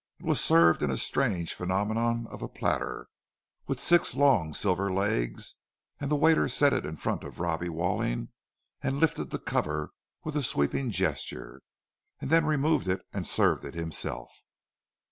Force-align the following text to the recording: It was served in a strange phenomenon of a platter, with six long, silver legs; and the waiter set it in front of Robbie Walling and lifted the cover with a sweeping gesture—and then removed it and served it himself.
It 0.17 0.25
was 0.25 0.41
served 0.43 0.81
in 0.81 0.89
a 0.89 0.97
strange 0.97 1.53
phenomenon 1.53 2.25
of 2.31 2.41
a 2.41 2.47
platter, 2.49 3.07
with 3.67 3.79
six 3.79 4.15
long, 4.15 4.51
silver 4.51 4.91
legs; 4.91 5.57
and 5.99 6.09
the 6.09 6.15
waiter 6.15 6.49
set 6.49 6.73
it 6.73 6.87
in 6.87 6.95
front 6.95 7.23
of 7.23 7.39
Robbie 7.39 7.69
Walling 7.69 8.29
and 8.81 8.99
lifted 8.99 9.29
the 9.29 9.37
cover 9.37 9.91
with 10.23 10.35
a 10.35 10.41
sweeping 10.41 10.89
gesture—and 10.89 12.31
then 12.31 12.45
removed 12.45 12.87
it 12.87 13.03
and 13.13 13.27
served 13.27 13.63
it 13.63 13.75
himself. 13.75 14.31